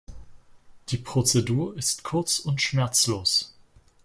Die 0.89 0.97
Prozedur 0.97 1.77
ist 1.77 2.03
kurz 2.03 2.39
und 2.39 2.59
schmerzlos. 2.59 3.53